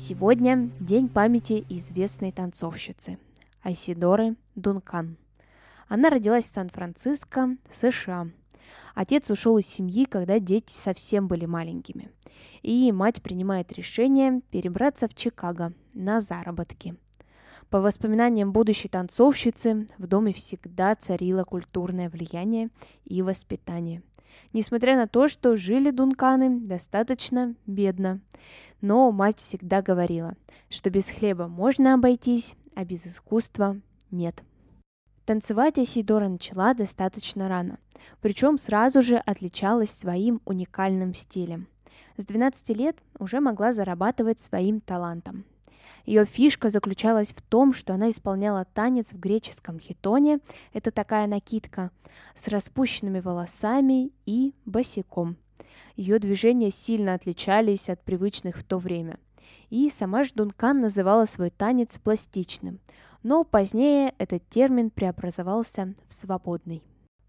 [0.00, 3.18] Сегодня день памяти известной танцовщицы
[3.64, 5.16] Айсидоры Дункан.
[5.88, 8.28] Она родилась в Сан-Франциско, США.
[8.94, 12.12] Отец ушел из семьи, когда дети совсем были маленькими.
[12.62, 16.94] И мать принимает решение перебраться в Чикаго на заработки.
[17.68, 22.70] По воспоминаниям будущей танцовщицы, в доме всегда царило культурное влияние
[23.04, 24.04] и воспитание.
[24.52, 28.20] Несмотря на то, что жили дунканы достаточно бедно.
[28.80, 30.34] Но мать всегда говорила,
[30.70, 33.80] что без хлеба можно обойтись, а без искусства
[34.10, 34.42] нет.
[35.24, 37.78] Танцевать Асидора начала достаточно рано,
[38.22, 41.68] причем сразу же отличалась своим уникальным стилем.
[42.16, 45.44] С 12 лет уже могла зарабатывать своим талантом.
[46.08, 50.40] Ее фишка заключалась в том, что она исполняла танец в греческом хитоне,
[50.72, 51.90] это такая накидка,
[52.34, 55.36] с распущенными волосами и босиком–
[55.96, 59.18] ее движения сильно отличались от привычных в то время.
[59.68, 62.80] И сама ж Дункан называла свой танец пластичным,
[63.22, 66.82] но позднее этот термин преобразовался в свободный.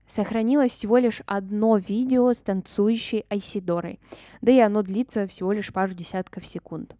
[0.10, 4.00] Сохранилось всего лишь одно видео с танцующей Айсидорой,
[4.42, 6.96] да и оно длится всего лишь пару десятков секунд.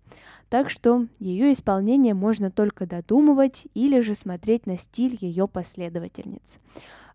[0.48, 6.60] Так что ее исполнение можно только додумывать или же смотреть на стиль ее последовательниц.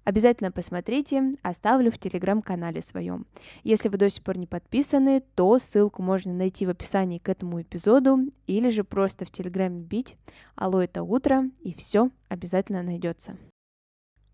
[0.02, 3.24] Обязательно посмотрите, оставлю в телеграм-канале своем.
[3.62, 7.62] Если вы до сих пор не подписаны, то ссылку можно найти в описании к этому
[7.62, 10.16] эпизоду или же просто в телеграме бить
[10.56, 13.38] «Алло, это утро» и все обязательно найдется.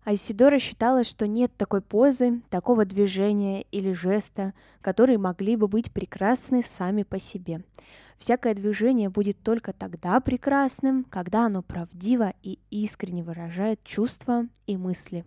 [0.03, 6.63] Айсидора считала, что нет такой позы, такого движения или жеста, которые могли бы быть прекрасны
[6.77, 7.63] сами по себе.
[8.17, 15.25] Всякое движение будет только тогда прекрасным, когда оно правдиво и искренне выражает чувства и мысли.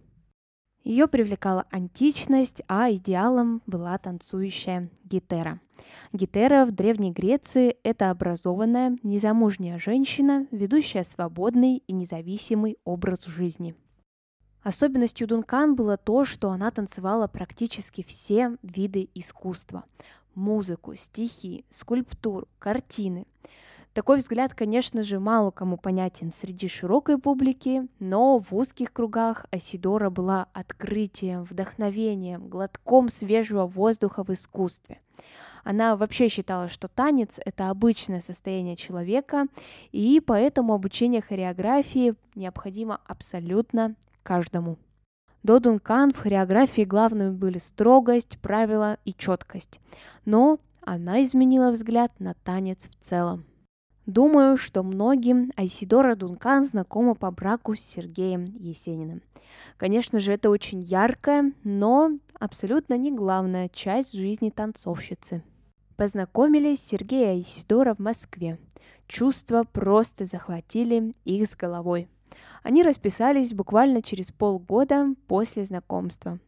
[0.82, 5.60] Ее привлекала античность, а идеалом была танцующая гетера.
[6.12, 13.74] Гетера в Древней Греции– это образованная, незамужняя женщина, ведущая свободный и независимый образ жизни.
[14.64, 19.84] Особенностью Дункан было то, что она танцевала практически все виды искусства–
[20.34, 23.26] музыку, стихи, скульптуру, картины–
[23.94, 30.10] такой взгляд, конечно же, мало кому понятен среди широкой публики, но в узких кругах Асидора
[30.10, 35.00] была открытием, вдохновением, глотком свежего воздуха в искусстве.
[35.62, 39.46] Она вообще считала, что танец— это обычное состояние человека,
[39.92, 44.78] и поэтому обучение хореографии необходимо абсолютно каждому.
[45.44, 49.78] До Дункан в хореографии главными были строгость, правила и четкость.
[50.24, 53.44] Но она изменила взгляд на танец в целом.
[54.06, 59.22] Думаю, что многим Айсидора Дункан знакома по браку с Сергеем Есениным.
[59.76, 65.42] Конечно же, это очень яркая, но абсолютно не главная часть жизни танцовщицы.
[65.96, 68.58] Познакомились Сергей и Айсидора в Москве.
[69.06, 72.08] Чувства просто захватили их с головой.
[72.62, 76.38] Они расписались буквально через полгода после знакомства.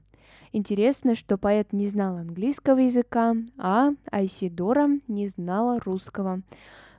[0.52, 6.42] Интересно, что поэт не знал английского языка, а Айсидора не знала русского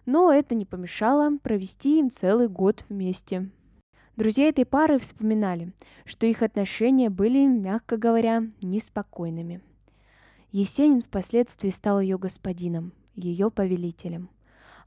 [0.07, 3.49] но это не помешало провести им целый год вместе.
[4.15, 5.73] Друзья этой пары вспоминали,
[6.05, 9.61] что их отношения были, мягко говоря, неспокойными.
[10.51, 14.29] Есенин впоследствии стал ее господином, ее повелителем.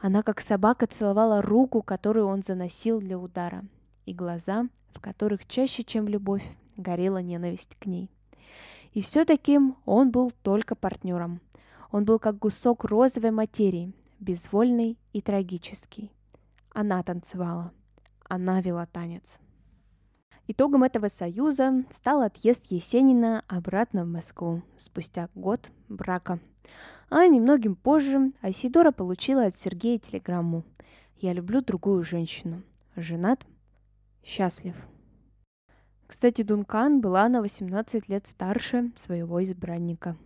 [0.01, 3.63] Она как собака целовала руку, которую он заносил для удара,
[4.07, 6.45] и глаза, в которых чаще, чем любовь,
[6.77, 8.11] горела ненависть к ней.
[8.93, 11.41] И все-таки он был только партнером.
[11.93, 16.11] Он был как кусок розовой материи, безвольный и трагический.
[16.73, 17.73] Она танцевала.
[18.29, 19.39] Она вела танец.
[20.47, 26.41] Итогом этого союза стал отъезд Есенина обратно в Москву спустя год брака.
[27.09, 30.65] А немногим позже Айсидора получила от Сергея телеграмму
[31.19, 32.63] «Я люблю другую женщину.
[32.97, 33.47] Женат?
[34.25, 34.75] Счастлив».
[36.07, 40.17] Кстати, Дункан была на 18 лет старше своего избранника.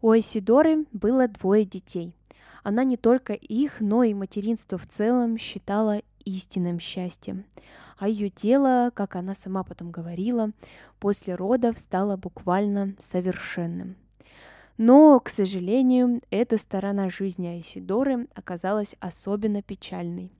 [0.00, 2.14] У Айсидоры было двое детей–
[2.66, 7.44] она не только их, но и материнство в целом считала истинным счастьем.
[7.96, 10.50] А ее тело, как она сама потом говорила,
[10.98, 13.94] после родов стало буквально совершенным.
[14.78, 20.32] Но, к сожалению, эта сторона жизни Айсидоры оказалась особенно печальной.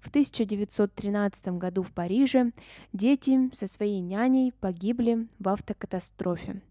[0.00, 2.52] В 1913 году в Париже
[2.92, 6.62] дети со своей няней погибли в автокатастрофе.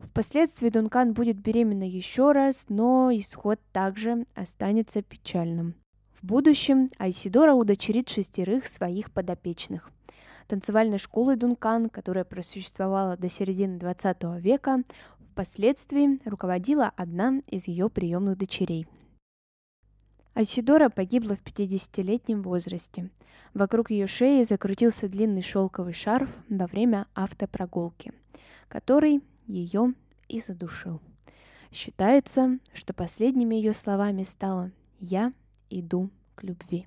[0.00, 5.74] Впоследствии Дункан будет беременна еще раз, но исход также останется печальным.
[6.12, 9.90] В будущем Айсидора удочерит шестерых своих подопечных.
[10.46, 14.82] Танцевальной школой Дункан, которая просуществовала до середины 20 века,
[15.30, 18.86] впоследствии руководила одна из ее приемных дочерей.
[20.34, 23.10] Айсидора погибла в 50-летнем возрасте.
[23.54, 28.12] Вокруг ее шеи закрутился длинный шелковый шарф во время автопрогулки,
[28.68, 29.94] который ее
[30.28, 31.00] и задушил.
[31.70, 35.32] Считается, что последними ее словами стало «Я
[35.70, 36.86] иду к любви».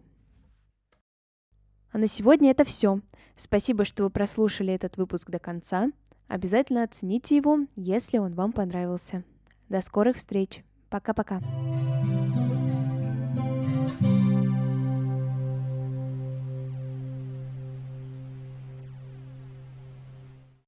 [1.91, 2.99] А на сегодня это все.
[3.37, 5.89] Спасибо, что вы прослушали этот выпуск до конца.
[6.27, 9.23] Обязательно оцените его, если он вам понравился.
[9.69, 10.63] До скорых встреч.
[10.89, 11.41] Пока-пока.